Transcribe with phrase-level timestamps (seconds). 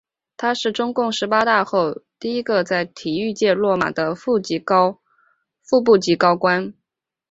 [0.35, 4.39] 他是中共十八大后第一个在体育界落马的副
[5.83, 6.73] 部级高官。